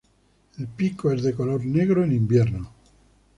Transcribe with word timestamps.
El 0.57 0.67
pico 0.67 1.11
es 1.11 1.21
de 1.21 1.35
color 1.35 1.63
negro 1.63 2.03
en 2.03 2.11
invierno. 2.13 2.73